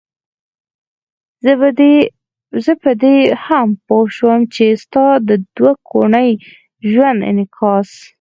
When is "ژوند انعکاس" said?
6.91-7.89